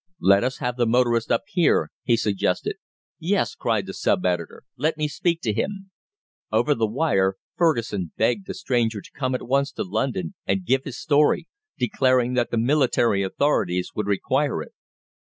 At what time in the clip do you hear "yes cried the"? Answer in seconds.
3.19-3.93